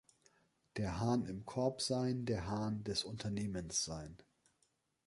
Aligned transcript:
Der 0.77 0.99
Hahn 0.99 1.27
im 1.27 1.45
Korb 1.45 1.79
sein 1.79 2.25
der 2.25 2.47
Hahn 2.47 2.83
des 2.83 3.03
Unternehmens 3.03 3.85
sein 3.85 4.17